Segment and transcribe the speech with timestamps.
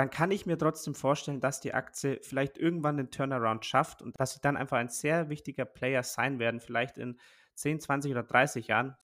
[0.00, 4.18] dann kann ich mir trotzdem vorstellen, dass die Aktie vielleicht irgendwann den Turnaround schafft und
[4.18, 7.18] dass sie dann einfach ein sehr wichtiger Player sein werden, vielleicht in
[7.56, 8.96] 10, 20 oder 30 Jahren.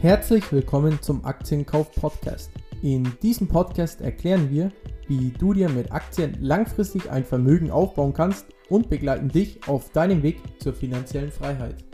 [0.00, 2.50] Herzlich willkommen zum Aktienkauf Podcast.
[2.80, 4.72] In diesem Podcast erklären wir,
[5.08, 10.22] wie du dir mit Aktien langfristig ein Vermögen aufbauen kannst und begleiten dich auf deinem
[10.22, 11.84] Weg zur finanziellen Freiheit.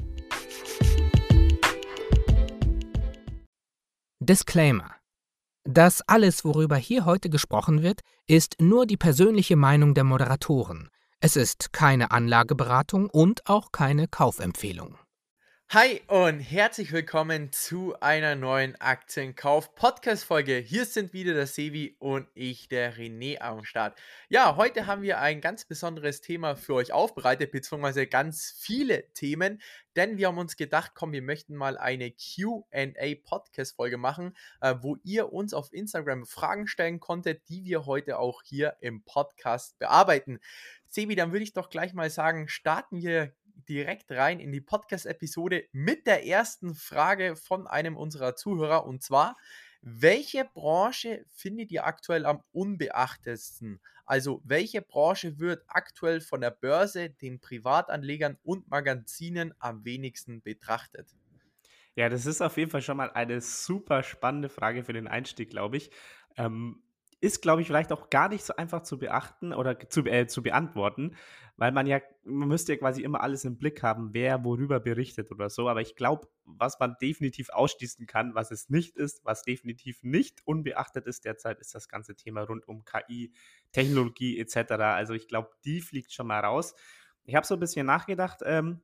[4.29, 4.95] Disclaimer.
[5.65, 10.91] Das alles, worüber hier heute gesprochen wird, ist nur die persönliche Meinung der Moderatoren.
[11.19, 14.99] Es ist keine Anlageberatung und auch keine Kaufempfehlung.
[15.71, 20.57] Hi und herzlich willkommen zu einer neuen Aktienkauf-Podcast-Folge.
[20.57, 24.01] Hier sind wieder der Sevi und ich, der René, am Start.
[24.31, 29.61] Ja, heute haben wir ein ganz besonderes Thema für euch aufbereitet, beziehungsweise ganz viele Themen,
[29.95, 35.35] denn wir haben uns gedacht, komm, wir möchten mal eine QA-Podcast-Folge machen, äh, wo ihr
[35.35, 40.41] uns auf Instagram Fragen stellen konntet, die wir heute auch hier im Podcast bearbeiten.
[40.89, 43.35] Sebi, dann würde ich doch gleich mal sagen, starten wir
[43.69, 49.37] direkt rein in die Podcast-Episode mit der ersten Frage von einem unserer Zuhörer und zwar,
[49.81, 53.81] welche Branche findet ihr aktuell am unbeachtetsten?
[54.07, 61.15] Also, welche Branche wird aktuell von der Börse, den Privatanlegern und Magazinen am wenigsten betrachtet?
[61.95, 65.51] Ja, das ist auf jeden Fall schon mal eine super spannende Frage für den Einstieg,
[65.51, 65.91] glaube ich.
[66.37, 66.83] Ähm,
[67.21, 70.43] ist, glaube ich, vielleicht auch gar nicht so einfach zu beachten oder zu, äh, zu
[70.43, 71.17] beantworten,
[71.57, 75.33] weil man ja, man müsste ja quasi immer alles im Blick haben, wer worüber berichtet
[75.33, 75.69] oder so.
[75.69, 80.47] Aber ich glaube, was man definitiv ausschließen kann, was es nicht ist, was definitiv nicht
[80.47, 83.33] unbeachtet ist derzeit, ist das ganze Thema rund um KI,
[83.73, 84.73] Technologie etc.
[84.75, 86.75] Also ich glaube, die fliegt schon mal raus.
[87.25, 88.81] Ich habe so ein bisschen nachgedacht ähm,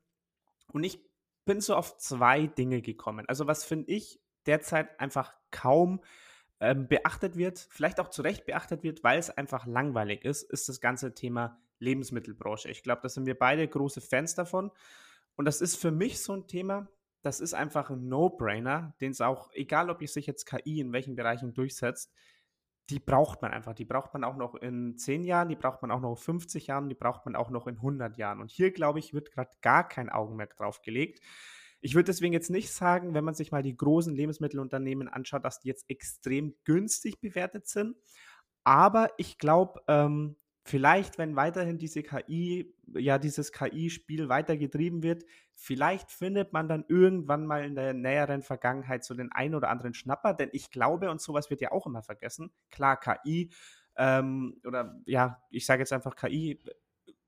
[0.72, 0.98] und ich
[1.44, 3.27] bin so auf zwei Dinge gekommen.
[3.28, 6.00] Also was finde ich derzeit einfach kaum
[6.65, 10.69] ähm, beachtet wird, vielleicht auch zu Recht beachtet wird, weil es einfach langweilig ist, ist
[10.69, 12.70] das ganze Thema Lebensmittelbranche.
[12.70, 14.70] Ich glaube, da sind wir beide große Fans davon.
[15.36, 16.89] Und das ist für mich so ein Thema,
[17.23, 21.17] das ist einfach ein No-Brainer, den es auch, egal ob sich jetzt KI in welchen
[21.17, 22.13] Bereichen durchsetzt,
[22.91, 23.74] die braucht man einfach.
[23.74, 26.67] Die braucht man auch noch in 10 Jahren, die braucht man auch noch in 50
[26.67, 28.41] Jahren, die braucht man auch noch in 100 Jahren.
[28.41, 31.20] Und hier, glaube ich, wird gerade gar kein Augenmerk drauf gelegt.
[31.84, 35.61] Ich würde deswegen jetzt nicht sagen, wenn man sich mal die großen Lebensmittelunternehmen anschaut, dass
[35.61, 37.95] die jetzt extrem günstig bewertet sind.
[38.64, 45.24] Aber ich glaube, ähm, vielleicht, wenn weiterhin diese KI, ja, dieses KI-Spiel weiter getrieben wird,
[45.55, 49.92] vielleicht findet man dann irgendwann mal in der näheren Vergangenheit so den ein oder anderen
[49.92, 53.50] Schnapper, denn ich glaube, und sowas wird ja auch immer vergessen, klar, KI
[53.96, 56.58] ähm, oder ja, ich sage jetzt einfach KI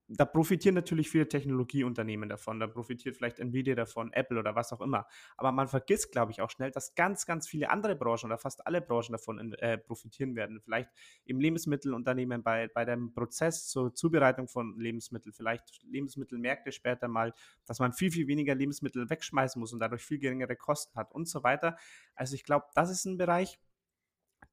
[0.08, 2.60] da profitieren natürlich viele Technologieunternehmen davon.
[2.60, 5.06] Da profitiert vielleicht Nvidia davon, Apple oder was auch immer.
[5.36, 8.66] Aber man vergisst, glaube ich, auch schnell, dass ganz, ganz viele andere Branchen oder fast
[8.66, 10.60] alle Branchen davon äh, profitieren werden.
[10.60, 10.90] Vielleicht
[11.24, 17.32] im Lebensmittelunternehmen bei, bei dem Prozess zur Zubereitung von Lebensmitteln, vielleicht Lebensmittelmärkte später mal,
[17.66, 21.28] dass man viel, viel weniger Lebensmittel wegschmeißen muss und dadurch viel geringere Kosten hat und
[21.28, 21.76] so weiter.
[22.14, 23.58] Also ich glaube, das ist ein Bereich,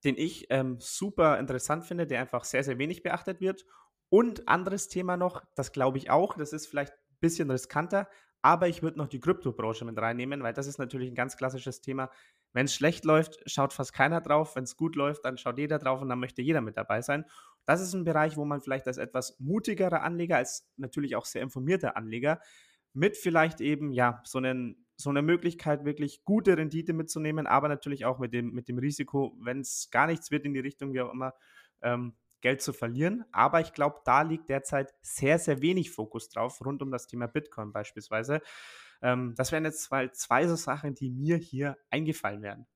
[0.04, 3.66] den ich ähm, super interessant finde, der einfach sehr, sehr wenig beachtet wird
[4.14, 8.08] und anderes Thema noch, das glaube ich auch, das ist vielleicht ein bisschen riskanter,
[8.44, 11.82] aber ich würde noch die Kryptobranche mit reinnehmen, weil das ist natürlich ein ganz klassisches
[11.82, 12.12] Thema.
[12.52, 14.56] Wenn es schlecht läuft, schaut fast keiner drauf.
[14.56, 17.26] Wenn es gut läuft, dann schaut jeder drauf und dann möchte jeder mit dabei sein.
[17.66, 21.42] Das ist ein Bereich, wo man vielleicht als etwas mutigerer Anleger, als natürlich auch sehr
[21.42, 22.40] informierter Anleger,
[22.94, 28.06] mit vielleicht eben, ja, so, einen, so eine Möglichkeit, wirklich gute Rendite mitzunehmen, aber natürlich
[28.06, 31.02] auch mit dem, mit dem Risiko, wenn es gar nichts wird in die Richtung, wie
[31.02, 31.34] auch immer,
[31.82, 32.14] ähm,
[32.44, 33.24] Geld zu verlieren.
[33.32, 37.28] Aber ich glaube, da liegt derzeit sehr, sehr wenig Fokus drauf, rund um das Thema
[37.28, 38.42] Bitcoin beispielsweise.
[39.02, 42.68] Ähm, das wären jetzt zwei, zwei so Sachen, die mir hier eingefallen wären.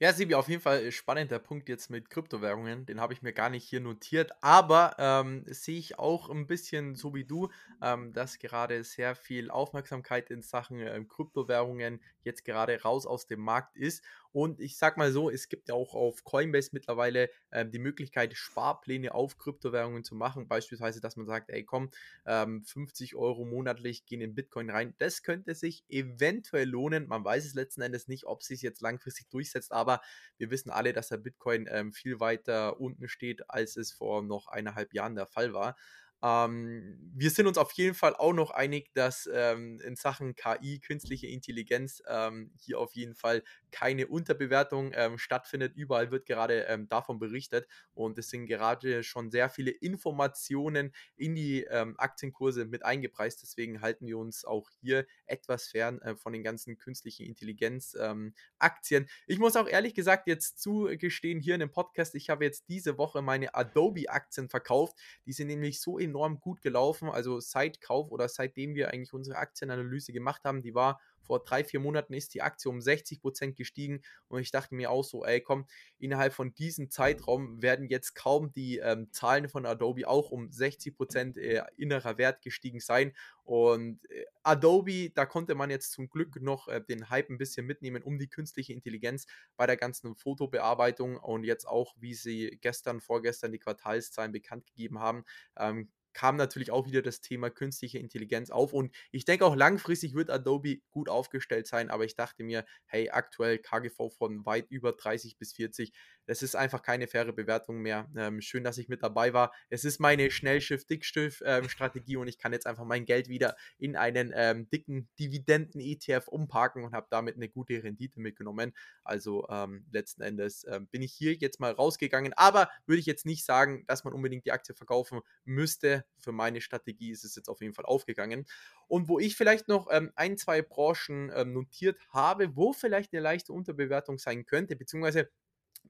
[0.00, 2.84] Ja, Sibi, auf jeden Fall spannender Punkt jetzt mit Kryptowährungen.
[2.84, 4.32] Den habe ich mir gar nicht hier notiert.
[4.42, 7.48] Aber ähm, sehe ich auch ein bisschen so wie du,
[7.80, 13.40] ähm, dass gerade sehr viel Aufmerksamkeit in Sachen ähm, Kryptowährungen jetzt gerade raus aus dem
[13.40, 14.02] Markt ist.
[14.34, 18.34] Und ich sag mal so, es gibt ja auch auf Coinbase mittlerweile äh, die Möglichkeit,
[18.34, 20.48] Sparpläne auf Kryptowährungen zu machen.
[20.48, 21.92] Beispielsweise, dass man sagt, ey komm,
[22.26, 24.94] ähm, 50 Euro monatlich gehen in Bitcoin rein.
[24.98, 27.06] Das könnte sich eventuell lohnen.
[27.06, 30.00] Man weiß es letzten Endes nicht, ob es sich jetzt langfristig durchsetzt, aber
[30.36, 34.48] wir wissen alle, dass der Bitcoin ähm, viel weiter unten steht, als es vor noch
[34.48, 35.76] eineinhalb Jahren der Fall war.
[36.22, 40.80] Ähm, wir sind uns auf jeden Fall auch noch einig, dass ähm, in Sachen KI,
[40.80, 45.74] künstliche Intelligenz, ähm, hier auf jeden Fall keine Unterbewertung ähm, stattfindet.
[45.76, 51.34] Überall wird gerade ähm, davon berichtet und es sind gerade schon sehr viele Informationen in
[51.34, 53.42] die ähm, Aktienkurse mit eingepreist.
[53.42, 59.08] Deswegen halten wir uns auch hier etwas fern äh, von den ganzen künstlichen Intelligenz-Aktien.
[59.26, 62.96] ich muss auch ehrlich gesagt jetzt zugestehen, hier in dem Podcast, ich habe jetzt diese
[62.96, 64.96] Woche meine Adobe-Aktien verkauft.
[65.26, 67.08] Die sind nämlich so enorm enorm gut gelaufen.
[67.08, 71.64] Also seit Kauf oder seitdem wir eigentlich unsere Aktienanalyse gemacht haben, die war vor drei,
[71.64, 75.24] vier Monaten ist die Aktie um 60 Prozent gestiegen und ich dachte mir auch so,
[75.24, 75.66] ey, komm,
[75.98, 80.94] innerhalb von diesem Zeitraum werden jetzt kaum die ähm, Zahlen von Adobe auch um 60
[80.94, 83.14] Prozent äh, innerer Wert gestiegen sein.
[83.42, 87.66] Und äh, Adobe, da konnte man jetzt zum Glück noch äh, den Hype ein bisschen
[87.66, 89.26] mitnehmen um die künstliche Intelligenz
[89.56, 94.98] bei der ganzen Fotobearbeitung und jetzt auch, wie sie gestern, vorgestern die Quartalszahlen bekannt gegeben
[94.98, 95.24] haben,
[95.56, 98.72] ähm, kam natürlich auch wieder das Thema künstliche Intelligenz auf.
[98.72, 101.90] Und ich denke auch langfristig wird Adobe gut aufgestellt sein.
[101.90, 105.92] Aber ich dachte mir, hey, aktuell KGV von weit über 30 bis 40
[106.26, 108.08] das ist einfach keine faire Bewertung mehr.
[108.16, 109.52] Ähm, schön, dass ich mit dabei war.
[109.68, 114.32] Es ist meine Schnellschiff-Dickschiff-Strategie ähm, und ich kann jetzt einfach mein Geld wieder in einen
[114.34, 118.72] ähm, dicken Dividenden-ETF umparken und habe damit eine gute Rendite mitgenommen.
[119.02, 122.32] Also ähm, letzten Endes ähm, bin ich hier jetzt mal rausgegangen.
[122.34, 126.03] Aber würde ich jetzt nicht sagen, dass man unbedingt die Aktie verkaufen müsste.
[126.18, 128.46] Für meine Strategie ist es jetzt auf jeden Fall aufgegangen.
[128.88, 133.52] Und wo ich vielleicht noch ähm, ein, zwei Branchen notiert habe, wo vielleicht eine leichte
[133.52, 135.30] Unterbewertung sein könnte, beziehungsweise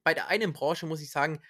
[0.02, 1.40] bei der einen Branche muss ich sagen,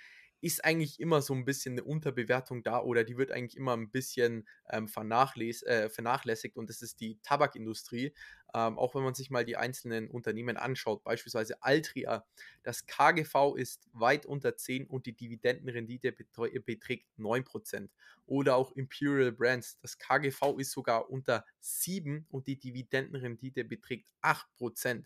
[0.40, 3.90] ist eigentlich immer so ein bisschen eine Unterbewertung da oder die wird eigentlich immer ein
[3.90, 8.14] bisschen ähm, äh, vernachlässigt und das ist die Tabakindustrie.
[8.54, 12.24] Ähm, auch wenn man sich mal die einzelnen Unternehmen anschaut, beispielsweise Altria,
[12.62, 17.88] das KGV ist weit unter 10 und die Dividendenrendite beträgt 9%.
[18.26, 25.04] Oder auch Imperial Brands, das KGV ist sogar unter 7 und die Dividendenrendite beträgt 8%.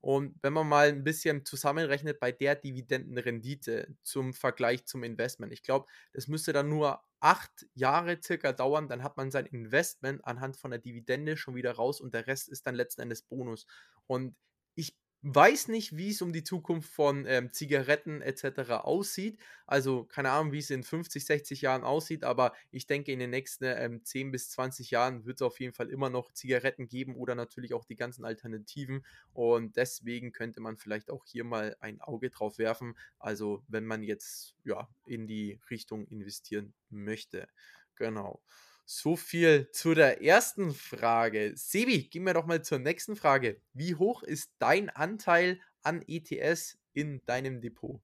[0.00, 5.62] Und wenn man mal ein bisschen zusammenrechnet bei der Dividendenrendite zum Vergleich zum Investment, ich
[5.62, 10.56] glaube, das müsste dann nur acht Jahre circa dauern, dann hat man sein Investment anhand
[10.56, 13.66] von der Dividende schon wieder raus und der Rest ist dann letzten Endes Bonus.
[14.06, 14.36] Und
[14.76, 18.70] ich weiß nicht, wie es um die Zukunft von ähm, Zigaretten etc.
[18.84, 19.38] aussieht.
[19.66, 23.30] Also keine Ahnung, wie es in 50, 60 Jahren aussieht, aber ich denke, in den
[23.30, 27.16] nächsten ähm, 10 bis 20 Jahren wird es auf jeden Fall immer noch Zigaretten geben
[27.16, 29.04] oder natürlich auch die ganzen Alternativen.
[29.32, 32.96] Und deswegen könnte man vielleicht auch hier mal ein Auge drauf werfen.
[33.18, 37.48] Also wenn man jetzt ja in die Richtung investieren möchte.
[37.96, 38.40] Genau.
[38.90, 41.52] So viel zu der ersten Frage.
[41.56, 43.60] Sebi, gehen wir doch mal zur nächsten Frage.
[43.74, 48.00] Wie hoch ist dein Anteil an ETS in deinem Depot?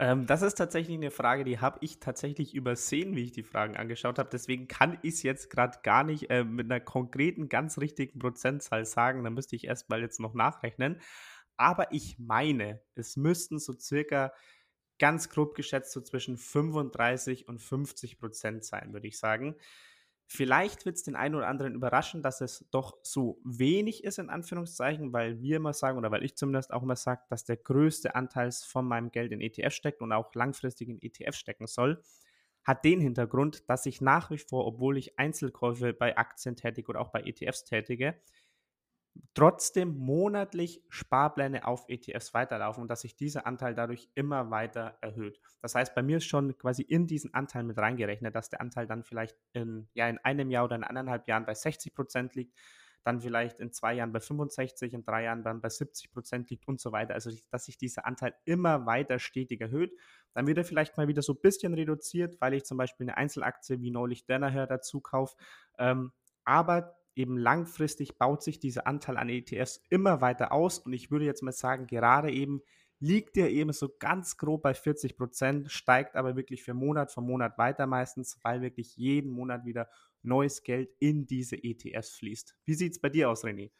[0.00, 3.76] Ähm, das ist tatsächlich eine Frage, die habe ich tatsächlich übersehen, wie ich die Fragen
[3.76, 4.30] angeschaut habe.
[4.32, 8.86] Deswegen kann ich es jetzt gerade gar nicht äh, mit einer konkreten, ganz richtigen Prozentzahl
[8.86, 9.22] sagen.
[9.22, 11.00] Da müsste ich erst mal jetzt noch nachrechnen.
[11.56, 14.32] Aber ich meine, es müssten so circa
[14.98, 19.56] ganz grob geschätzt so zwischen 35 und 50 Prozent sein, würde ich sagen.
[20.26, 24.30] Vielleicht wird es den einen oder anderen überraschen, dass es doch so wenig ist, in
[24.30, 28.14] Anführungszeichen, weil wir immer sagen, oder weil ich zumindest auch immer sage, dass der größte
[28.14, 32.02] Anteil von meinem Geld in ETF steckt und auch langfristig in ETF stecken soll.
[32.64, 37.00] Hat den Hintergrund, dass ich nach wie vor, obwohl ich Einzelkäufe bei Aktien tätige oder
[37.00, 38.18] auch bei ETFs tätige,
[39.34, 45.40] trotzdem monatlich Sparpläne auf ETFs weiterlaufen und dass sich dieser Anteil dadurch immer weiter erhöht.
[45.60, 48.86] Das heißt, bei mir ist schon quasi in diesen Anteil mit reingerechnet, dass der Anteil
[48.86, 52.58] dann vielleicht in, ja, in einem Jahr oder in anderthalb Jahren bei 60 Prozent liegt,
[53.04, 56.66] dann vielleicht in zwei Jahren bei 65, in drei Jahren dann bei 70 Prozent liegt
[56.66, 57.14] und so weiter.
[57.14, 59.92] Also, dass sich dieser Anteil immer weiter stetig erhöht.
[60.32, 63.16] Dann wird er vielleicht mal wieder so ein bisschen reduziert, weil ich zum Beispiel eine
[63.16, 65.36] Einzelaktie wie neulich Danaher dazu kaufe.
[65.78, 66.12] Ähm,
[66.44, 71.24] aber eben langfristig baut sich dieser Anteil an ETFs immer weiter aus und ich würde
[71.24, 72.62] jetzt mal sagen, gerade eben
[73.00, 77.20] liegt der eben so ganz grob bei 40 Prozent, steigt aber wirklich für Monat für
[77.20, 79.88] Monat weiter meistens, weil wirklich jeden Monat wieder
[80.22, 82.56] neues Geld in diese ETFs fließt.
[82.64, 83.70] Wie sieht es bei dir aus, René?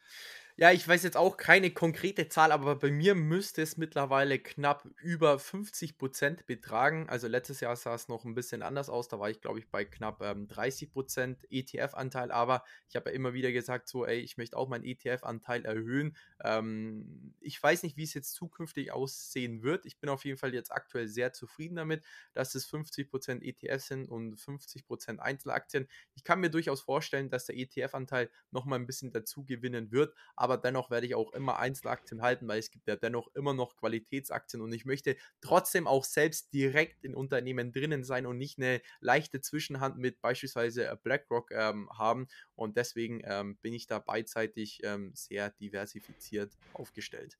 [0.57, 4.87] Ja, ich weiß jetzt auch keine konkrete Zahl, aber bei mir müsste es mittlerweile knapp
[5.01, 7.09] über 50 Prozent betragen.
[7.09, 9.09] Also letztes Jahr sah es noch ein bisschen anders aus.
[9.09, 12.31] Da war ich, glaube ich, bei knapp ähm, 30 Prozent ETF-Anteil.
[12.31, 16.15] Aber ich habe ja immer wieder gesagt, so, ey, ich möchte auch meinen ETF-Anteil erhöhen.
[16.41, 19.85] Ähm, ich weiß nicht, wie es jetzt zukünftig aussehen wird.
[19.85, 23.87] Ich bin auf jeden Fall jetzt aktuell sehr zufrieden damit, dass es 50 Prozent ETFs
[23.87, 25.89] sind und 50 Prozent Einzelaktien.
[26.13, 30.13] Ich kann mir durchaus vorstellen, dass der ETF-Anteil nochmal ein bisschen dazu gewinnen wird.
[30.57, 34.61] Dennoch werde ich auch immer Einzelaktien halten, weil es gibt ja dennoch immer noch Qualitätsaktien
[34.61, 39.41] und ich möchte trotzdem auch selbst direkt in Unternehmen drinnen sein und nicht eine leichte
[39.41, 45.49] Zwischenhand mit beispielsweise BlackRock ähm, haben und deswegen ähm, bin ich da beidseitig ähm, sehr
[45.51, 47.37] diversifiziert aufgestellt.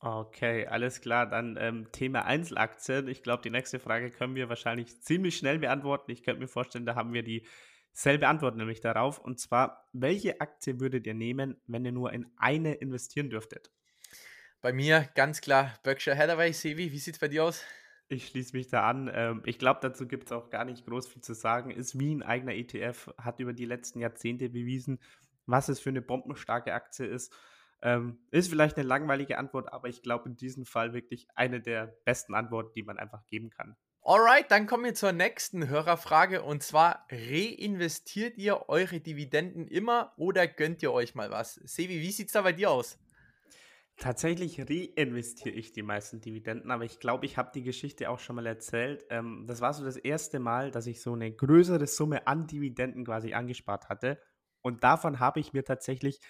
[0.00, 1.26] Okay, alles klar.
[1.26, 3.08] Dann ähm, Thema Einzelaktien.
[3.08, 6.10] Ich glaube, die nächste Frage können wir wahrscheinlich ziemlich schnell beantworten.
[6.10, 7.22] Ich könnte mir vorstellen, da haben wir
[7.94, 9.18] dieselbe Antwort nämlich darauf.
[9.18, 13.70] Und zwar, welche Aktie würdet ihr nehmen, wenn ihr nur in eine investieren dürftet?
[14.60, 16.52] Bei mir ganz klar Berkshire Hathaway.
[16.52, 17.62] Sevi, wie sieht es bei dir aus?
[18.08, 19.10] Ich schließe mich da an.
[19.12, 21.70] Ähm, ich glaube, dazu gibt es auch gar nicht groß viel zu sagen.
[21.70, 25.00] Ist wie ein eigener ETF, hat über die letzten Jahrzehnte bewiesen,
[25.46, 27.34] was es für eine bombenstarke Aktie ist.
[27.82, 31.94] Ähm, ist vielleicht eine langweilige Antwort, aber ich glaube in diesem Fall wirklich eine der
[32.04, 33.76] besten Antworten, die man einfach geben kann.
[34.06, 40.46] Alright, dann kommen wir zur nächsten Hörerfrage und zwar: Reinvestiert ihr eure Dividenden immer oder
[40.46, 41.54] gönnt ihr euch mal was?
[41.64, 42.98] Sevi, wie sieht es da bei dir aus?
[43.96, 48.36] Tatsächlich reinvestiere ich die meisten Dividenden, aber ich glaube, ich habe die Geschichte auch schon
[48.36, 49.06] mal erzählt.
[49.08, 53.06] Ähm, das war so das erste Mal, dass ich so eine größere Summe an Dividenden
[53.06, 54.20] quasi angespart hatte.
[54.60, 56.20] Und davon habe ich mir tatsächlich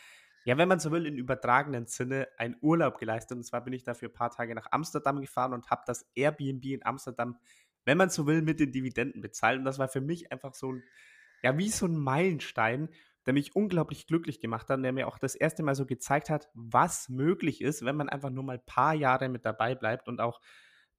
[0.45, 3.39] ja, wenn man so will, in übertragenen Sinne einen Urlaub geleistet.
[3.39, 6.65] Und zwar bin ich dafür ein paar Tage nach Amsterdam gefahren und habe das Airbnb
[6.67, 7.39] in Amsterdam,
[7.85, 9.59] wenn man so will, mit den Dividenden bezahlt.
[9.59, 10.83] Und das war für mich einfach so ein,
[11.43, 12.89] ja, wie so ein Meilenstein,
[13.27, 16.31] der mich unglaublich glücklich gemacht hat und der mir auch das erste Mal so gezeigt
[16.31, 20.09] hat, was möglich ist, wenn man einfach nur mal ein paar Jahre mit dabei bleibt
[20.09, 20.41] und auch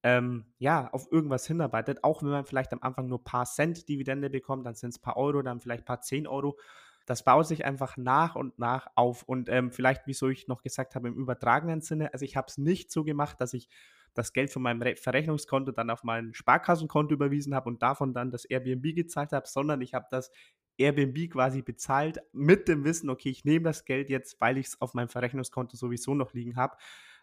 [0.03, 3.87] ähm, ja, auf irgendwas hinarbeitet, auch wenn man vielleicht am Anfang nur ein paar Cent
[3.89, 6.57] Dividende bekommt, dann sind es ein paar Euro, dann vielleicht ein paar 10 Euro
[7.05, 9.23] das baut sich einfach nach und nach auf.
[9.23, 12.57] Und ähm, vielleicht, wieso ich noch gesagt habe, im übertragenen Sinne, also ich habe es
[12.57, 13.69] nicht so gemacht, dass ich
[14.15, 18.31] das Geld von meinem Re Verrechnungskonto dann auf mein Sparkassenkonto überwiesen habe und davon dann
[18.31, 20.31] das Airbnb gezahlt habe, sondern ich habe das
[20.77, 24.81] Airbnb quasi bezahlt mit dem Wissen, okay, ich nehme das Geld jetzt, weil ich es
[24.81, 26.77] auf meinem Verrechnungskonto sowieso noch liegen habe.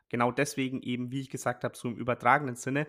[0.09, 2.87] Genau deswegen eben, wie ich gesagt habe, so im übertragenen Sinne.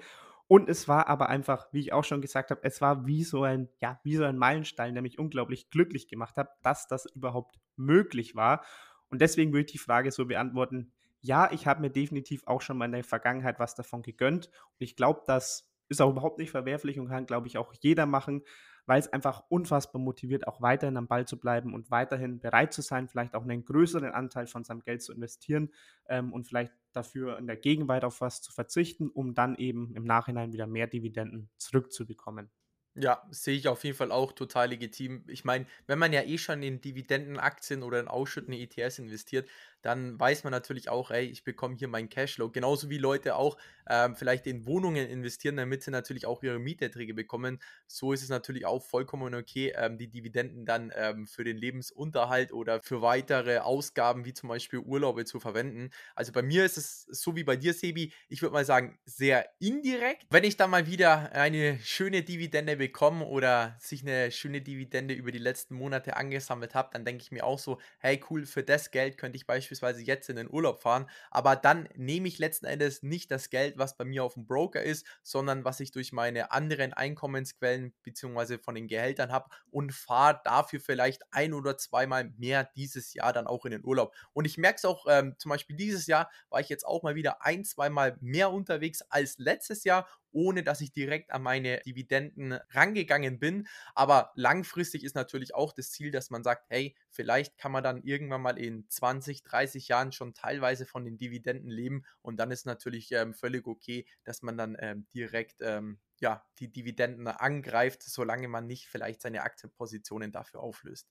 [0.47, 3.43] Und es war aber einfach, wie ich auch schon gesagt habe, es war wie so
[3.43, 7.59] ein, ja, wie so ein Meilenstein, der mich unglaublich glücklich gemacht hat, dass das überhaupt
[7.77, 8.63] möglich war.
[9.09, 10.91] Und deswegen würde ich die Frage so beantworten,
[11.23, 14.47] ja, ich habe mir definitiv auch schon mal in der Vergangenheit was davon gegönnt.
[14.47, 18.05] Und ich glaube, das ist auch überhaupt nicht verwerflich und kann, glaube ich, auch jeder
[18.05, 18.43] machen
[18.85, 22.81] weil es einfach unfassbar motiviert, auch weiterhin am Ball zu bleiben und weiterhin bereit zu
[22.81, 25.73] sein, vielleicht auch einen größeren Anteil von seinem Geld zu investieren
[26.07, 30.03] ähm, und vielleicht dafür in der Gegenwart auf was zu verzichten, um dann eben im
[30.03, 32.51] Nachhinein wieder mehr Dividenden zurückzubekommen.
[32.95, 35.23] Ja, sehe ich auf jeden Fall auch total legitim.
[35.27, 39.49] Ich meine, wenn man ja eh schon in Dividendenaktien oder in ausschüttende ETS investiert,
[39.83, 42.49] dann weiß man natürlich auch, ey, ich bekomme hier meinen Cashflow.
[42.49, 43.57] Genauso wie Leute auch
[43.89, 47.61] ähm, vielleicht in Wohnungen investieren, damit sie natürlich auch ihre Mieterträge bekommen.
[47.85, 52.53] So ist es natürlich auch vollkommen okay, ähm, die Dividenden dann ähm, für den Lebensunterhalt
[52.53, 55.89] oder für weitere Ausgaben wie zum Beispiel Urlaube zu verwenden.
[56.15, 59.49] Also bei mir ist es so wie bei dir, Sebi, ich würde mal sagen, sehr
[59.59, 60.25] indirekt.
[60.29, 65.31] Wenn ich dann mal wieder eine schöne Dividende bekomme oder sich eine schöne Dividende über
[65.31, 68.89] die letzten Monate angesammelt habe, dann denke ich mir auch so, hey cool, für das
[68.89, 72.65] Geld könnte ich beispielsweise beispielsweise jetzt in den Urlaub fahren, aber dann nehme ich letzten
[72.65, 76.11] Endes nicht das Geld, was bei mir auf dem Broker ist, sondern was ich durch
[76.11, 78.57] meine anderen Einkommensquellen bzw.
[78.59, 83.47] von den Gehältern habe und fahre dafür vielleicht ein oder zweimal mehr dieses Jahr dann
[83.47, 84.13] auch in den Urlaub.
[84.33, 87.15] Und ich merke es auch, ähm, zum Beispiel dieses Jahr war ich jetzt auch mal
[87.15, 92.53] wieder ein, zweimal mehr unterwegs als letztes Jahr ohne dass ich direkt an meine Dividenden
[92.71, 93.67] rangegangen bin.
[93.95, 98.01] Aber langfristig ist natürlich auch das Ziel, dass man sagt, hey, vielleicht kann man dann
[98.03, 102.65] irgendwann mal in 20, 30 Jahren schon teilweise von den Dividenden leben und dann ist
[102.65, 108.47] natürlich ähm, völlig okay, dass man dann ähm, direkt ähm, ja, die Dividenden angreift, solange
[108.47, 111.09] man nicht vielleicht seine Aktienpositionen dafür auflöst.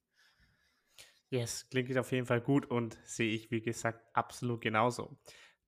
[1.30, 5.16] Yes, klingt auf jeden Fall gut und sehe ich, wie gesagt, absolut genauso.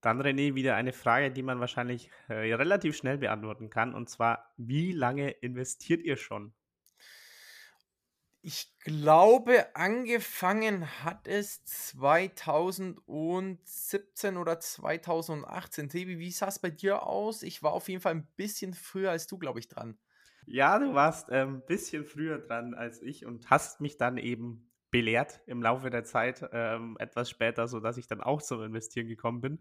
[0.05, 3.95] Dann, René, wieder eine Frage, die man wahrscheinlich äh, relativ schnell beantworten kann.
[3.95, 6.53] Und zwar, wie lange investiert ihr schon?
[8.43, 15.89] Ich glaube, angefangen hat es 2017 oder 2018.
[15.89, 17.43] Sebi, wie sah es bei dir aus?
[17.43, 19.97] Ich war auf jeden Fall ein bisschen früher als du, glaube ich, dran.
[20.45, 24.71] Ja, du warst ein ähm, bisschen früher dran als ich und hast mich dann eben
[24.91, 29.41] belehrt im Laufe der Zeit, ähm, etwas später, sodass ich dann auch zum Investieren gekommen
[29.41, 29.61] bin.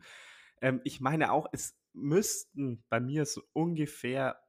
[0.63, 4.41] Ähm, ich meine auch, es müssten bei mir so ungefähr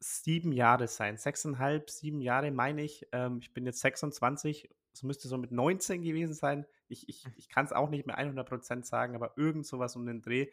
[0.00, 1.16] sieben Jahre sein.
[1.16, 3.06] Sechseinhalb, sieben Jahre meine ich.
[3.12, 6.66] Ähm, ich bin jetzt 26, es müsste so mit 19 gewesen sein.
[6.88, 7.32] Ich, ich, hm.
[7.36, 10.48] ich kann es auch nicht mehr 100% sagen, aber irgend sowas um den Dreh.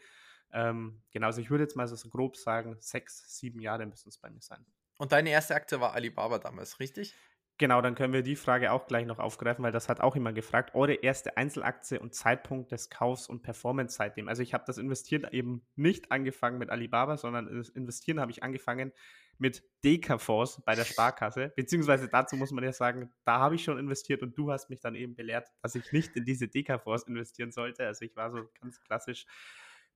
[0.54, 4.20] Ähm, genau, also ich würde jetzt mal so grob sagen, sechs, sieben Jahre müssen es
[4.20, 4.64] bei mir sein.
[4.98, 7.16] Und deine erste Aktie war Alibaba damals, richtig?
[7.60, 10.32] Genau, dann können wir die Frage auch gleich noch aufgreifen, weil das hat auch immer
[10.32, 10.76] gefragt.
[10.76, 14.28] Eure erste Einzelaktie und Zeitpunkt des Kaufs und Performance seitdem.
[14.28, 18.44] Also ich habe das Investieren eben nicht angefangen mit Alibaba, sondern das Investieren habe ich
[18.44, 18.92] angefangen
[19.40, 21.52] mit Dekafonds bei der Sparkasse.
[21.56, 24.80] Beziehungsweise dazu muss man ja sagen, da habe ich schon investiert und du hast mich
[24.80, 27.88] dann eben belehrt, dass ich nicht in diese Dekafonds investieren sollte.
[27.88, 29.26] Also ich war so ganz klassisch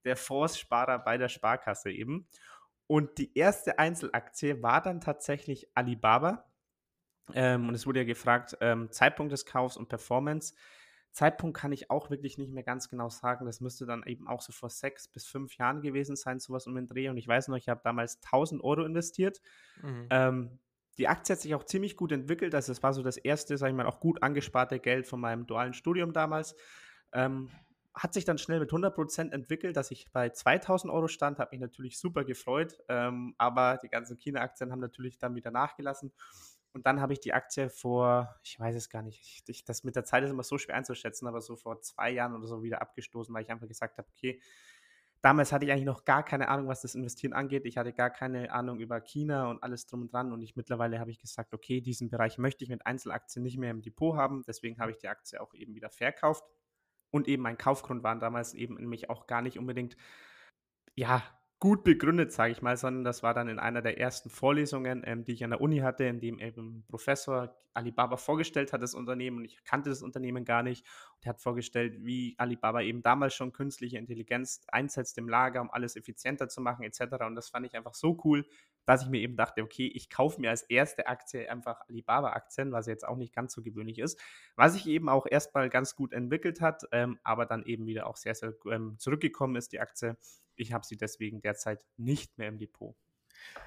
[0.04, 2.28] der Fondssparer bei der Sparkasse eben.
[2.88, 6.51] Und die erste Einzelaktie war dann tatsächlich Alibaba
[7.36, 10.54] ähm, und es wurde ja gefragt, ähm, Zeitpunkt des Kaufs und Performance.
[11.12, 13.46] Zeitpunkt kann ich auch wirklich nicht mehr ganz genau sagen.
[13.46, 16.76] Das müsste dann eben auch so vor sechs bis fünf Jahren gewesen sein, sowas um
[16.76, 17.10] den Dreh.
[17.10, 19.42] Und ich weiß noch, ich habe damals 1000 Euro investiert.
[19.82, 20.08] Mhm.
[20.10, 20.60] Ähm,
[20.98, 22.56] die Aktie hat sich auch ziemlich gut entwickelt.
[22.56, 25.48] Also es war so das erste, sage ich mal, auch gut angesparte Geld von meinem
[25.48, 26.56] dualen Studium damals.
[27.12, 27.50] Ähm,
[27.94, 31.60] hat sich dann schnell mit 100% entwickelt, dass ich bei 2000 Euro stand, habe mich
[31.60, 36.14] natürlich super gefreut, ähm, aber die ganzen China-Aktien haben natürlich dann wieder nachgelassen
[36.74, 39.96] und dann habe ich die Aktie vor, ich weiß es gar nicht, ich, das mit
[39.96, 42.82] der Zeit ist immer so schwer einzuschätzen, aber so vor zwei Jahren oder so wieder
[42.82, 44.42] abgestoßen, weil ich einfach gesagt habe, okay,
[45.22, 47.66] damals hatte ich eigentlich noch gar keine Ahnung, was das Investieren angeht.
[47.66, 50.32] Ich hatte gar keine Ahnung über China und alles drum und dran.
[50.32, 53.72] Und ich mittlerweile habe ich gesagt, okay, diesen Bereich möchte ich mit Einzelaktien nicht mehr
[53.72, 54.44] im Depot haben.
[54.48, 56.44] Deswegen habe ich die Aktie auch eben wieder verkauft.
[57.12, 59.98] Und eben mein Kaufgrund waren damals eben nämlich auch gar nicht unbedingt,
[60.96, 61.22] ja,
[61.62, 65.24] gut begründet, sage ich mal, sondern das war dann in einer der ersten Vorlesungen, ähm,
[65.24, 69.38] die ich an der Uni hatte, in dem eben Professor Alibaba vorgestellt hat, das Unternehmen,
[69.38, 70.84] und ich kannte das Unternehmen gar nicht.
[71.16, 75.70] Und er hat vorgestellt, wie Alibaba eben damals schon künstliche Intelligenz einsetzt im Lager, um
[75.70, 77.02] alles effizienter zu machen, etc.
[77.28, 78.44] Und das fand ich einfach so cool,
[78.86, 82.88] dass ich mir eben dachte, okay, ich kaufe mir als erste Aktie einfach Alibaba-Aktien, was
[82.88, 84.20] jetzt auch nicht ganz so gewöhnlich ist,
[84.56, 88.18] was sich eben auch erstmal ganz gut entwickelt hat, ähm, aber dann eben wieder auch
[88.18, 90.18] sehr, sehr ähm, zurückgekommen ist, die Aktie.
[90.56, 92.96] Ich habe sie deswegen derzeit nicht mehr im Depot.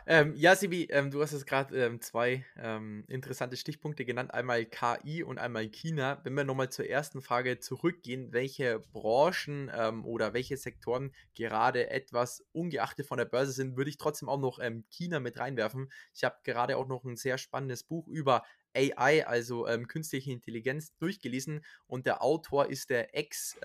[0.07, 4.67] Ähm, ja, Sibi, ähm, du hast jetzt gerade ähm, zwei ähm, interessante Stichpunkte genannt, einmal
[4.67, 6.21] KI und einmal China.
[6.25, 12.45] Wenn wir nochmal zur ersten Frage zurückgehen, welche Branchen ähm, oder welche Sektoren gerade etwas
[12.53, 15.91] ungeachtet von der Börse sind, würde ich trotzdem auch noch ähm, China mit reinwerfen.
[16.15, 18.43] Ich habe gerade auch noch ein sehr spannendes Buch über
[18.77, 23.57] AI, also künstliche Intelligenz, durchgelesen und der Autor ist der Ex-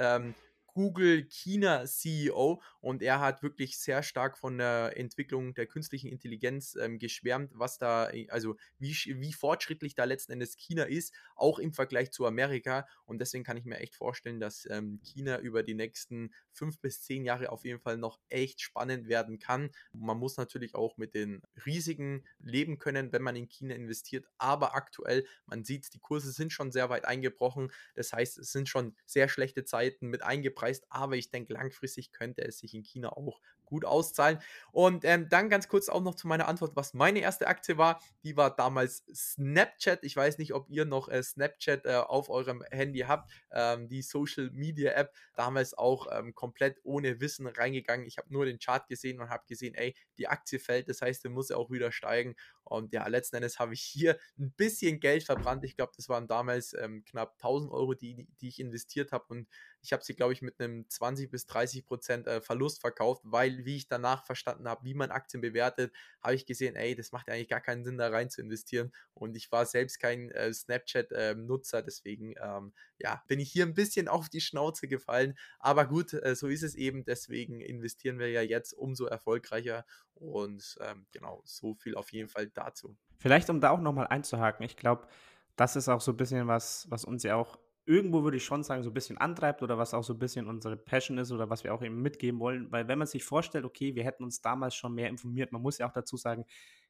[0.73, 6.75] Google China CEO und er hat wirklich sehr stark von der Entwicklung der künstlichen Intelligenz
[6.75, 11.59] ähm, geschwärmt, was da, äh, also wie, wie fortschrittlich da letzten Endes China ist, auch
[11.59, 12.87] im Vergleich zu Amerika.
[13.05, 17.01] Und deswegen kann ich mir echt vorstellen, dass ähm, China über die nächsten fünf bis
[17.01, 19.71] zehn Jahre auf jeden Fall noch echt spannend werden kann.
[19.91, 24.25] Man muss natürlich auch mit den Risiken leben können, wenn man in China investiert.
[24.37, 27.71] Aber aktuell, man sieht, die Kurse sind schon sehr weit eingebrochen.
[27.95, 32.11] Das heißt, es sind schon sehr schlechte Zeiten mit eingebrochen eingepreist, aber ich denke, langfristig
[32.11, 34.39] könnte es sich in China auch gut auszahlen.
[34.71, 38.01] Und ähm, dann ganz kurz auch noch zu meiner Antwort, was meine erste Aktie war.
[38.23, 40.03] Die war damals Snapchat.
[40.03, 44.01] Ich weiß nicht, ob ihr noch äh, Snapchat äh, auf eurem Handy habt, ähm, die
[44.01, 45.13] Social Media App.
[45.35, 48.05] Damals auch ähm, komplett ohne Wissen reingegangen.
[48.05, 51.23] Ich habe nur den Chart gesehen und habe gesehen, ey, die Aktie fällt, das heißt,
[51.23, 52.35] der muss auch wieder steigen.
[52.69, 55.63] Und ja, letzten Endes habe ich hier ein bisschen Geld verbrannt.
[55.63, 59.25] Ich glaube, das waren damals ähm, knapp 1000 Euro, die, die ich investiert habe.
[59.29, 59.47] Und
[59.81, 63.58] ich habe sie, glaube ich, mit einem 20 bis 30 Prozent äh, Verlust verkauft, weil,
[63.65, 67.27] wie ich danach verstanden habe, wie man Aktien bewertet, habe ich gesehen, ey, das macht
[67.27, 68.91] ja eigentlich gar keinen Sinn, da rein zu investieren.
[69.13, 73.73] Und ich war selbst kein äh, Snapchat-Nutzer, ähm, deswegen, ähm, ja, bin ich hier ein
[73.73, 75.37] bisschen auf die Schnauze gefallen.
[75.59, 77.05] Aber gut, äh, so ist es eben.
[77.05, 79.85] Deswegen investieren wir ja jetzt umso erfolgreicher.
[80.15, 82.97] Und ähm, genau, so viel auf jeden Fall dazu.
[83.17, 85.07] Vielleicht, um da auch nochmal einzuhaken, ich glaube,
[85.55, 87.59] das ist auch so ein bisschen was, was uns ja auch
[87.89, 90.47] irgendwo würde ich schon sagen, so ein bisschen antreibt oder was auch so ein bisschen
[90.47, 92.71] unsere Passion ist oder was wir auch eben mitgeben wollen.
[92.71, 95.79] Weil wenn man sich vorstellt, okay, wir hätten uns damals schon mehr informiert, man muss
[95.79, 96.45] ja auch dazu sagen,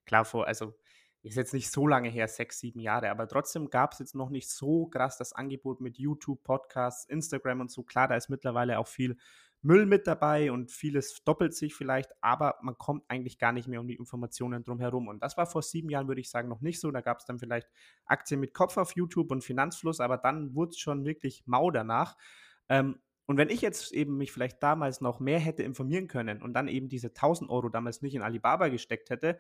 [0.06, 0.76] klar, vor, also
[1.22, 4.30] ist jetzt nicht so lange her, sechs, sieben Jahre, aber trotzdem gab es jetzt noch
[4.30, 7.84] nicht so krass das Angebot mit YouTube, Podcasts, Instagram und so.
[7.84, 9.18] Klar, da ist mittlerweile auch viel
[9.62, 13.82] Müll mit dabei und vieles doppelt sich vielleicht, aber man kommt eigentlich gar nicht mehr
[13.82, 15.08] um die Informationen drumherum.
[15.08, 16.92] Und das war vor sieben Jahren, würde ich sagen, noch nicht so.
[16.92, 17.68] Da gab es dann vielleicht
[18.06, 22.16] Aktien mit Kopf auf YouTube und Finanzfluss, aber dann wurde es schon wirklich mau danach.
[22.70, 26.56] Ähm, und wenn ich jetzt eben mich vielleicht damals noch mehr hätte informieren können und
[26.56, 29.38] dann eben diese 1000 Euro damals nicht in Alibaba gesteckt hätte,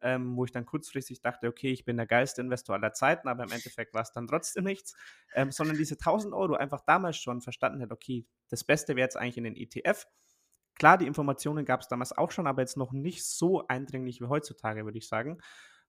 [0.00, 3.42] ähm, wo ich dann kurzfristig dachte, okay, ich bin der geilste Investor aller Zeiten, aber
[3.42, 4.94] im Endeffekt war es dann trotzdem nichts,
[5.34, 9.16] ähm, sondern diese 1000 Euro einfach damals schon verstanden hätte, okay, das Beste wäre jetzt
[9.16, 10.06] eigentlich in den ETF.
[10.76, 14.26] Klar, die Informationen gab es damals auch schon, aber jetzt noch nicht so eindringlich wie
[14.26, 15.40] heutzutage, würde ich sagen.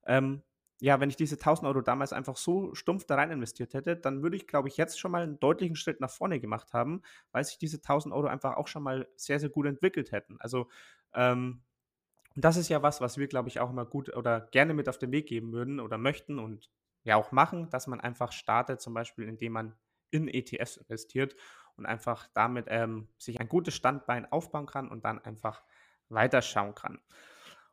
[0.07, 0.41] Ähm,
[0.83, 4.21] ja, wenn ich diese 1000 Euro damals einfach so stumpf da rein investiert hätte, dann
[4.21, 7.45] würde ich, glaube ich, jetzt schon mal einen deutlichen Schritt nach vorne gemacht haben, weil
[7.45, 10.35] sich diese 1000 Euro einfach auch schon mal sehr, sehr gut entwickelt hätten.
[10.41, 10.67] Also,
[11.13, 11.61] ähm,
[12.35, 14.97] das ist ja was, was wir, glaube ich, auch immer gut oder gerne mit auf
[14.97, 16.69] den Weg geben würden oder möchten und
[17.03, 19.75] ja auch machen, dass man einfach startet, zum Beispiel indem man
[20.11, 21.37] in ETFs investiert
[21.77, 25.63] und einfach damit ähm, sich ein gutes Standbein aufbauen kann und dann einfach
[26.09, 26.99] weiterschauen kann.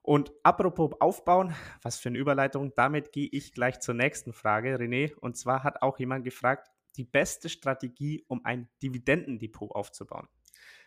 [0.03, 5.15] Und apropos aufbauen, was für eine Überleitung, damit gehe ich gleich zur nächsten Frage, René.
[5.17, 10.29] Und zwar hat auch jemand gefragt, die beste Strategie, um ein Dividendendepot aufzubauen.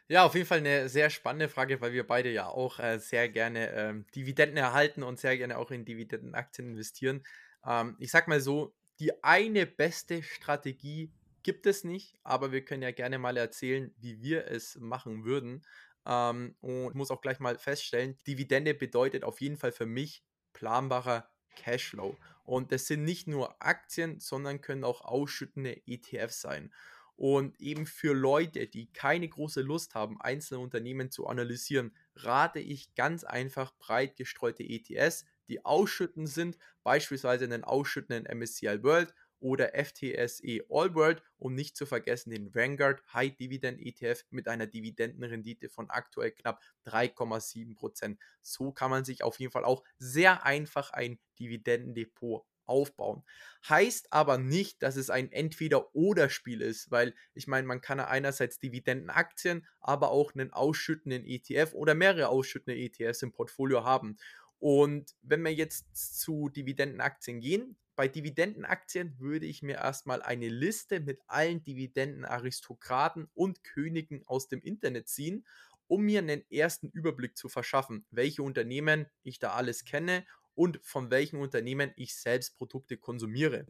[0.09, 3.29] Ja, auf jeden Fall eine sehr spannende Frage, weil wir beide ja auch äh, sehr
[3.29, 7.23] gerne ähm, Dividenden erhalten und sehr gerne auch in Dividendenaktien investieren.
[7.65, 12.83] Ähm, ich sag mal so, die eine beste Strategie gibt es nicht, aber wir können
[12.83, 15.61] ja gerne mal erzählen, wie wir es machen würden.
[16.05, 21.29] Ähm, und muss auch gleich mal feststellen, Dividende bedeutet auf jeden Fall für mich planbarer
[21.55, 22.17] Cashflow.
[22.43, 26.73] Und das sind nicht nur Aktien, sondern können auch ausschüttende ETFs sein.
[27.15, 32.95] Und eben für Leute, die keine große Lust haben, einzelne Unternehmen zu analysieren, rate ich
[32.95, 39.13] ganz einfach breit gestreute ETFs, die ausschüttend sind, beispielsweise einen ausschüttenden MSCI World
[39.43, 44.67] oder FTSE All World und nicht zu vergessen den Vanguard High Dividend ETF mit einer
[44.67, 48.17] Dividendenrendite von aktuell knapp 3,7%.
[48.41, 53.23] So kann man sich auf jeden Fall auch sehr einfach ein Dividendendepot aufbauen.
[53.67, 59.67] Heißt aber nicht, dass es ein Entweder-Oder-Spiel ist, weil ich meine, man kann einerseits Dividendenaktien,
[59.81, 64.15] aber auch einen ausschüttenden ETF oder mehrere ausschüttende ETFs im Portfolio haben.
[64.59, 70.99] Und wenn wir jetzt zu Dividendenaktien gehen, bei Dividendenaktien würde ich mir erstmal eine Liste
[70.99, 75.45] mit allen Dividendenaristokraten und Königen aus dem Internet ziehen,
[75.87, 80.25] um mir einen ersten Überblick zu verschaffen, welche Unternehmen ich da alles kenne
[80.55, 83.67] und von welchen Unternehmen ich selbst Produkte konsumiere.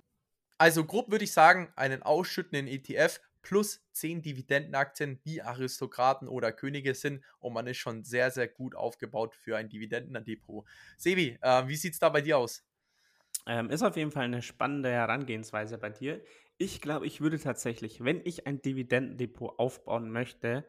[0.58, 6.96] Also grob würde ich sagen, einen ausschüttenden ETF plus 10 Dividendenaktien, die Aristokraten oder Könige
[6.96, 10.66] sind und man ist schon sehr, sehr gut aufgebaut für ein Dividendendepot.
[10.98, 12.64] Sebi, äh, wie sieht es da bei dir aus?
[13.46, 16.22] Ähm, ist auf jeden Fall eine spannende Herangehensweise bei dir.
[16.58, 20.66] Ich glaube, ich würde tatsächlich, wenn ich ein Dividendendepot aufbauen möchte,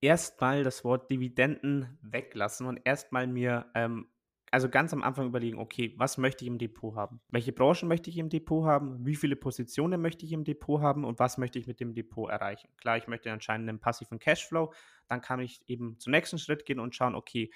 [0.00, 4.08] erstmal das Wort Dividenden weglassen und erstmal mir, ähm,
[4.50, 7.20] also ganz am Anfang überlegen, okay, was möchte ich im Depot haben?
[7.28, 9.06] Welche Branchen möchte ich im Depot haben?
[9.06, 11.04] Wie viele Positionen möchte ich im Depot haben?
[11.04, 12.68] Und was möchte ich mit dem Depot erreichen?
[12.76, 14.72] Klar, ich möchte anscheinend einen passiven Cashflow.
[15.06, 17.52] Dann kann ich eben zum nächsten Schritt gehen und schauen, okay,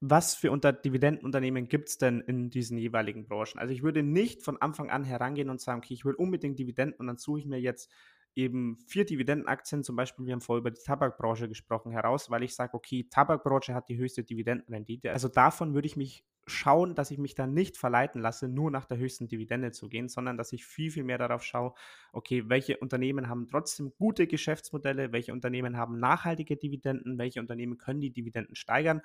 [0.00, 3.58] was für unter Dividendenunternehmen gibt es denn in diesen jeweiligen Branchen?
[3.58, 6.98] Also ich würde nicht von Anfang an herangehen und sagen, okay, ich will unbedingt Dividenden
[6.98, 7.90] und dann suche ich mir jetzt
[8.34, 12.54] eben vier Dividendenaktien, zum Beispiel, wir haben vorher über die Tabakbranche gesprochen, heraus, weil ich
[12.54, 15.10] sage, okay, Tabakbranche hat die höchste Dividendenrendite.
[15.10, 18.84] Also davon würde ich mich schauen, dass ich mich dann nicht verleiten lasse, nur nach
[18.84, 21.74] der höchsten Dividende zu gehen, sondern dass ich viel, viel mehr darauf schaue,
[22.12, 28.00] okay, welche Unternehmen haben trotzdem gute Geschäftsmodelle, welche Unternehmen haben nachhaltige Dividenden, welche Unternehmen können
[28.00, 29.02] die Dividenden steigern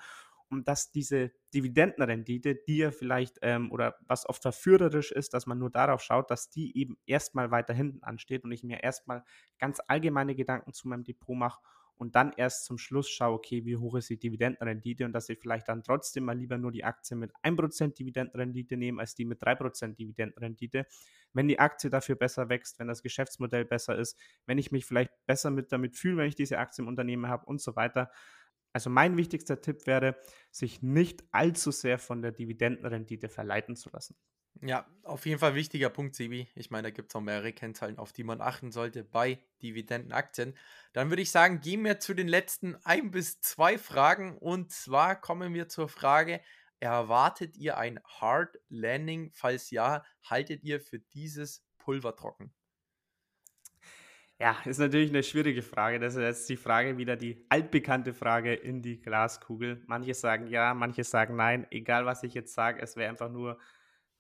[0.52, 5.58] um dass diese Dividendenrendite, die ja vielleicht ähm, oder was oft verführerisch ist, dass man
[5.58, 9.24] nur darauf schaut, dass die eben erstmal weiter hinten ansteht und ich mir erstmal
[9.60, 11.60] ganz allgemeine Gedanken zu meinem Depot mache
[12.02, 15.38] und dann erst zum Schluss schaue, okay, wie hoch ist die Dividendenrendite und dass ich
[15.40, 19.40] vielleicht dann trotzdem mal lieber nur die Aktie mit 1% Dividendenrendite nehme, als die mit
[19.40, 20.88] 3% Dividendenrendite.
[21.34, 25.12] Wenn die Aktie dafür besser wächst, wenn das Geschäftsmodell besser ist, wenn ich mich vielleicht
[25.28, 28.10] besser mit damit fühle, wenn ich diese Aktie im Unternehmen habe und so weiter,
[28.74, 30.16] also mein wichtigster Tipp wäre,
[30.52, 34.16] sich nicht allzu sehr von der Dividendenrendite verleiten zu lassen.
[34.60, 36.48] Ja, auf jeden Fall wichtiger Punkt, Sibi.
[36.56, 40.56] Ich meine, da gibt es auch mehrere Kennzahlen, auf die man achten sollte bei Dividendenaktien.
[40.94, 44.38] Dann würde ich sagen, gehen wir zu den letzten ein bis zwei Fragen.
[44.38, 46.42] Und zwar kommen wir zur Frage,
[46.80, 49.32] erwartet ihr ein Hard Landing?
[49.34, 52.54] Falls ja, haltet ihr für dieses Pulver trocken?
[54.42, 56.00] Ja, ist natürlich eine schwierige Frage.
[56.00, 59.84] Das ist jetzt die Frage wieder die altbekannte Frage in die Glaskugel.
[59.86, 61.68] Manche sagen ja, manche sagen nein.
[61.70, 63.60] Egal, was ich jetzt sage, es wäre einfach nur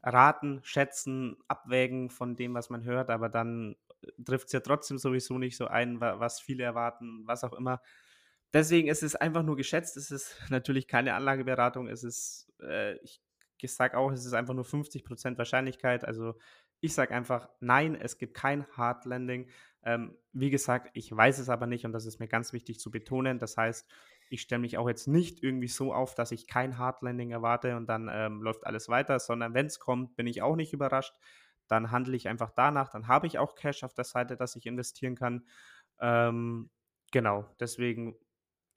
[0.03, 3.75] raten, schätzen, abwägen von dem, was man hört, aber dann
[4.23, 7.81] trifft es ja trotzdem sowieso nicht so ein, was viele erwarten, was auch immer.
[8.53, 9.97] Deswegen ist es einfach nur geschätzt.
[9.97, 11.87] Es ist natürlich keine Anlageberatung.
[11.87, 13.23] Es ist, äh, ich
[13.65, 16.05] sage auch, es ist einfach nur 50% Wahrscheinlichkeit.
[16.05, 16.35] Also
[16.79, 19.49] ich sage einfach, nein, es gibt kein Hard Landing.
[19.83, 22.91] Ähm, wie gesagt, ich weiß es aber nicht und das ist mir ganz wichtig zu
[22.91, 23.39] betonen.
[23.39, 23.89] Das heißt,
[24.29, 27.75] ich stelle mich auch jetzt nicht irgendwie so auf, dass ich kein Hard Landing erwarte
[27.75, 31.15] und dann ähm, läuft alles weiter, sondern wenn es kommt, bin ich auch nicht überrascht.
[31.67, 32.89] Dann handle ich einfach danach.
[32.89, 35.45] Dann habe ich auch Cash auf der Seite, dass ich investieren kann.
[35.99, 36.69] Ähm,
[37.11, 38.15] genau, deswegen,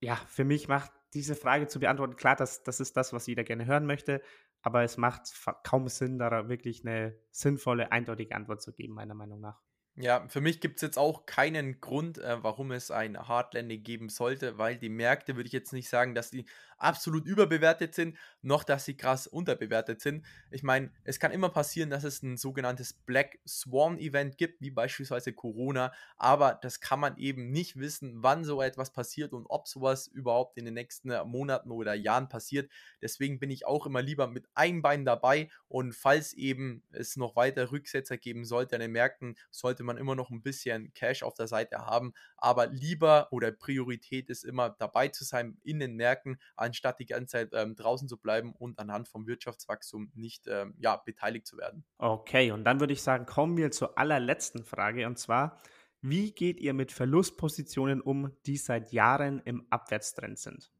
[0.00, 3.44] ja, für mich macht diese Frage zu beantworten, klar, das, das ist das, was jeder
[3.44, 4.22] gerne hören möchte,
[4.62, 9.40] aber es macht kaum Sinn, da wirklich eine sinnvolle, eindeutige Antwort zu geben, meiner Meinung
[9.40, 9.60] nach.
[9.96, 13.84] Ja, für mich gibt es jetzt auch keinen Grund, äh, warum es ein Hard Landing
[13.84, 16.46] geben sollte, weil die Märkte würde ich jetzt nicht sagen, dass die
[16.78, 20.26] absolut überbewertet sind, noch dass sie krass unterbewertet sind.
[20.50, 24.72] Ich meine, es kann immer passieren, dass es ein sogenanntes Black Swan Event gibt, wie
[24.72, 29.68] beispielsweise Corona, aber das kann man eben nicht wissen, wann so etwas passiert und ob
[29.68, 32.68] sowas überhaupt in den nächsten Monaten oder Jahren passiert.
[33.00, 37.36] Deswegen bin ich auch immer lieber mit einem Bein dabei und falls eben es noch
[37.36, 41.34] weiter Rücksetzer geben sollte an den Märkten, sollte man immer noch ein bisschen Cash auf
[41.34, 42.12] der Seite haben.
[42.36, 47.32] Aber lieber oder Priorität ist immer dabei zu sein in den Märkten, anstatt die ganze
[47.32, 51.84] Zeit ähm, draußen zu bleiben und anhand vom Wirtschaftswachstum nicht ähm, ja, beteiligt zu werden.
[51.98, 55.60] Okay, und dann würde ich sagen, kommen wir zur allerletzten Frage und zwar,
[56.06, 60.73] wie geht ihr mit Verlustpositionen um, die seit Jahren im Abwärtstrend sind?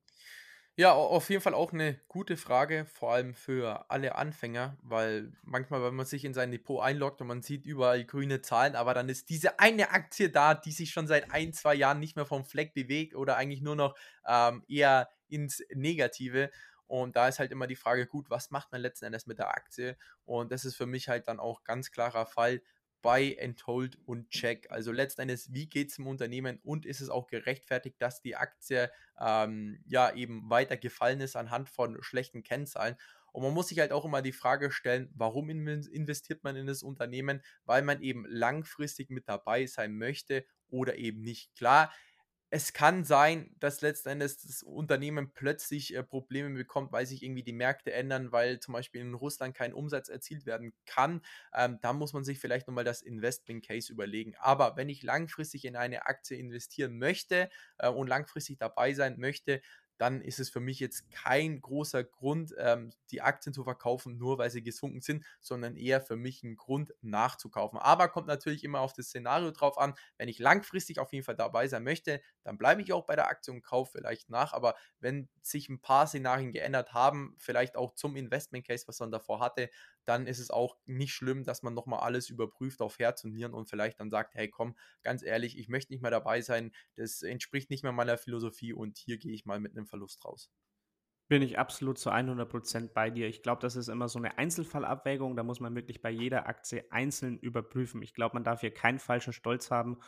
[0.76, 5.84] Ja, auf jeden Fall auch eine gute Frage, vor allem für alle Anfänger, weil manchmal,
[5.84, 9.08] wenn man sich in sein Depot einloggt und man sieht überall grüne Zahlen, aber dann
[9.08, 12.44] ist diese eine Aktie da, die sich schon seit ein, zwei Jahren nicht mehr vom
[12.44, 13.94] Fleck bewegt oder eigentlich nur noch
[14.26, 16.50] ähm, eher ins Negative.
[16.88, 19.50] Und da ist halt immer die Frage, gut, was macht man letzten Endes mit der
[19.50, 19.96] Aktie?
[20.24, 22.62] Und das ist für mich halt dann auch ganz klarer Fall.
[23.04, 24.70] Buy and Hold und Check.
[24.70, 28.90] Also letztendlich, wie geht es im Unternehmen und ist es auch gerechtfertigt, dass die Aktie
[29.20, 32.96] ähm, ja eben weiter gefallen ist anhand von schlechten Kennzahlen.
[33.30, 36.82] Und man muss sich halt auch immer die Frage stellen, warum investiert man in das
[36.82, 37.42] Unternehmen?
[37.66, 41.54] Weil man eben langfristig mit dabei sein möchte oder eben nicht.
[41.56, 41.92] Klar,
[42.54, 47.42] es kann sein, dass letzten Endes das Unternehmen plötzlich äh, Probleme bekommt, weil sich irgendwie
[47.42, 51.20] die Märkte ändern, weil zum Beispiel in Russland kein Umsatz erzielt werden kann.
[51.52, 54.34] Ähm, da muss man sich vielleicht nochmal das Investment Case überlegen.
[54.38, 59.60] Aber wenn ich langfristig in eine Aktie investieren möchte äh, und langfristig dabei sein möchte,
[59.98, 64.38] dann ist es für mich jetzt kein großer Grund, ähm, die Aktien zu verkaufen, nur
[64.38, 67.78] weil sie gesunken sind, sondern eher für mich ein Grund nachzukaufen.
[67.78, 69.94] Aber kommt natürlich immer auf das Szenario drauf an.
[70.18, 73.28] Wenn ich langfristig auf jeden Fall dabei sein möchte, dann bleibe ich auch bei der
[73.28, 74.52] Aktie und kaufe vielleicht nach.
[74.52, 79.10] Aber wenn sich ein paar Szenarien geändert haben, vielleicht auch zum Investment Case, was man
[79.10, 79.70] davor hatte,
[80.04, 83.54] dann ist es auch nicht schlimm, dass man nochmal alles überprüft auf Herz und Nieren
[83.54, 87.22] und vielleicht dann sagt, hey komm, ganz ehrlich, ich möchte nicht mehr dabei sein, das
[87.22, 90.50] entspricht nicht mehr meiner Philosophie und hier gehe ich mal mit einem Verlust raus.
[91.28, 93.28] Bin ich absolut zu 100% bei dir.
[93.28, 95.36] Ich glaube, das ist immer so eine Einzelfallabwägung.
[95.36, 98.02] Da muss man wirklich bei jeder Aktie einzeln überprüfen.
[98.02, 99.98] Ich glaube, man darf hier keinen falschen Stolz haben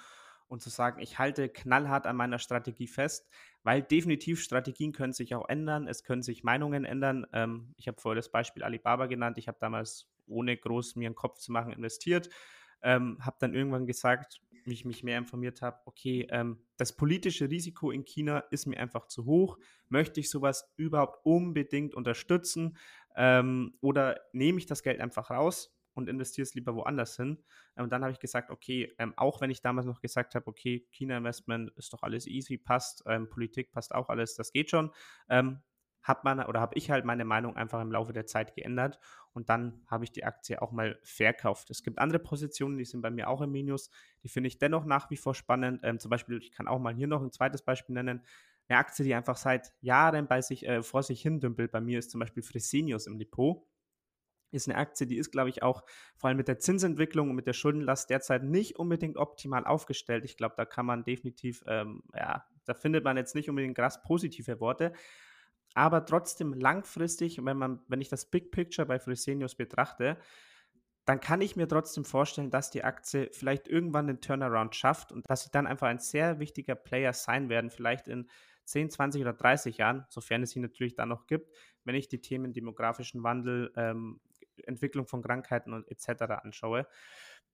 [0.48, 3.28] und zu sagen, ich halte knallhart an meiner Strategie fest,
[3.62, 7.26] weil definitiv Strategien können sich auch ändern, es können sich Meinungen ändern.
[7.32, 11.14] Ähm, ich habe vorher das Beispiel Alibaba genannt, ich habe damals ohne groß mir einen
[11.14, 12.30] Kopf zu machen investiert,
[12.82, 17.48] ähm, habe dann irgendwann gesagt, wie ich mich mehr informiert habe, okay, ähm, das politische
[17.48, 22.76] Risiko in China ist mir einfach zu hoch, möchte ich sowas überhaupt unbedingt unterstützen
[23.16, 25.76] ähm, oder nehme ich das Geld einfach raus?
[25.96, 27.42] Und investiere es lieber woanders hin.
[27.74, 30.87] Und dann habe ich gesagt, okay, ähm, auch wenn ich damals noch gesagt habe, okay,
[30.92, 34.92] China-Investment ist doch alles easy, passt, ähm, Politik passt auch alles, das geht schon,
[35.28, 35.62] ähm,
[36.02, 39.00] hat man oder habe ich halt meine Meinung einfach im Laufe der Zeit geändert
[39.32, 41.70] und dann habe ich die Aktie auch mal verkauft.
[41.70, 43.90] Es gibt andere Positionen, die sind bei mir auch im Minus,
[44.22, 45.80] die finde ich dennoch nach wie vor spannend.
[45.82, 48.22] Ähm, zum Beispiel, ich kann auch mal hier noch ein zweites Beispiel nennen.
[48.68, 51.98] Eine Aktie, die einfach seit Jahren bei sich, äh, vor sich hin dümpelt, bei mir
[51.98, 53.66] ist zum Beispiel Fresenius im Depot
[54.50, 55.85] ist eine Aktie, die ist, glaube ich, auch
[56.16, 60.24] vor allem mit der Zinsentwicklung und mit der Schuldenlast derzeit nicht unbedingt optimal aufgestellt.
[60.24, 64.02] Ich glaube, da kann man definitiv, ähm, ja, da findet man jetzt nicht unbedingt krass
[64.02, 64.92] positive Worte.
[65.74, 70.16] Aber trotzdem langfristig, wenn man, wenn ich das Big Picture bei Fresenius betrachte,
[71.04, 75.28] dann kann ich mir trotzdem vorstellen, dass die Aktie vielleicht irgendwann den Turnaround schafft und
[75.30, 78.28] dass sie dann einfach ein sehr wichtiger Player sein werden, vielleicht in
[78.64, 81.54] 10, 20 oder 30 Jahren, sofern es sie natürlich dann noch gibt,
[81.85, 84.20] wenn ich die Themen demografischen Wandel, ähm,
[84.64, 86.23] Entwicklung von Krankheiten und etc.
[86.42, 86.87] anschaue.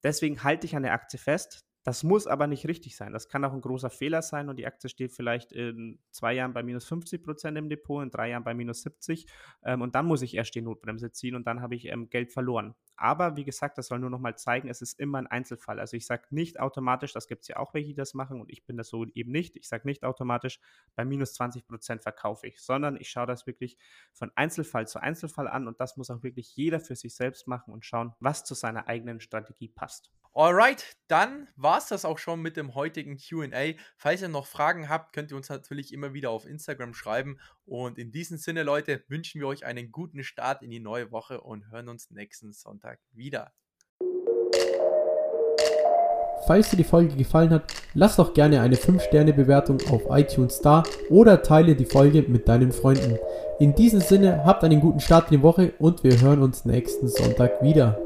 [0.02, 1.64] Deswegen halte ich an der Aktie fest.
[1.84, 3.12] Das muss aber nicht richtig sein.
[3.12, 6.52] Das kann auch ein großer Fehler sein und die Aktie steht vielleicht in zwei Jahren
[6.52, 9.26] bei minus 50 Prozent im Depot, in drei Jahren bei minus 70
[9.64, 12.32] ähm, und dann muss ich erst die Notbremse ziehen und dann habe ich ähm, Geld
[12.32, 12.76] verloren.
[12.96, 15.80] Aber wie gesagt, das soll nur nochmal zeigen, es ist immer ein Einzelfall.
[15.80, 18.48] Also ich sage nicht automatisch, das gibt es ja auch welche, die das machen und
[18.52, 19.56] ich bin das so eben nicht.
[19.56, 20.60] Ich sage nicht automatisch,
[20.94, 23.76] bei minus 20 Prozent verkaufe ich, sondern ich schaue das wirklich
[24.12, 27.72] von Einzelfall zu Einzelfall an und das muss auch wirklich jeder für sich selbst machen
[27.72, 30.12] und schauen, was zu seiner eigenen Strategie passt.
[30.34, 33.74] Alright, dann war es das auch schon mit dem heutigen QA.
[33.98, 37.38] Falls ihr noch Fragen habt, könnt ihr uns natürlich immer wieder auf Instagram schreiben.
[37.66, 41.42] Und in diesem Sinne, Leute, wünschen wir euch einen guten Start in die neue Woche
[41.42, 43.52] und hören uns nächsten Sonntag wieder.
[46.46, 51.42] Falls dir die Folge gefallen hat, lass doch gerne eine 5-Sterne-Bewertung auf iTunes da oder
[51.42, 53.18] teile die Folge mit deinen Freunden.
[53.60, 57.06] In diesem Sinne, habt einen guten Start in die Woche und wir hören uns nächsten
[57.06, 58.00] Sonntag wieder.